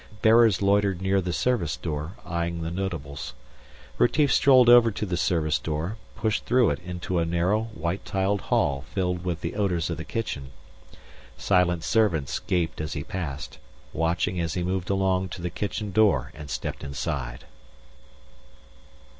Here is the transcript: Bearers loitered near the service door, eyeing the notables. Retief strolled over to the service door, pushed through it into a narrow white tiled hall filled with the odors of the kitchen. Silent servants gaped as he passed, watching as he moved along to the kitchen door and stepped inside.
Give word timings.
Bearers 0.23 0.63
loitered 0.63 0.99
near 0.99 1.21
the 1.21 1.31
service 1.31 1.77
door, 1.77 2.13
eyeing 2.25 2.63
the 2.63 2.71
notables. 2.71 3.35
Retief 3.99 4.33
strolled 4.33 4.67
over 4.67 4.89
to 4.89 5.05
the 5.05 5.15
service 5.15 5.59
door, 5.59 5.97
pushed 6.15 6.43
through 6.45 6.71
it 6.71 6.79
into 6.79 7.19
a 7.19 7.23
narrow 7.27 7.65
white 7.75 8.03
tiled 8.03 8.41
hall 8.41 8.83
filled 8.95 9.23
with 9.23 9.41
the 9.41 9.53
odors 9.55 9.91
of 9.91 9.97
the 9.97 10.03
kitchen. 10.03 10.53
Silent 11.37 11.83
servants 11.83 12.39
gaped 12.39 12.81
as 12.81 12.93
he 12.93 13.03
passed, 13.03 13.59
watching 13.93 14.39
as 14.41 14.55
he 14.55 14.63
moved 14.63 14.89
along 14.89 15.29
to 15.29 15.39
the 15.43 15.51
kitchen 15.51 15.91
door 15.91 16.31
and 16.33 16.49
stepped 16.49 16.83
inside. 16.83 17.45